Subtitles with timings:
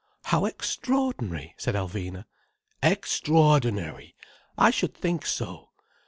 [0.23, 2.25] "How extraordinary!" said Alvina.
[2.81, 4.15] "Extraordinary!
[4.57, 5.69] I should think so.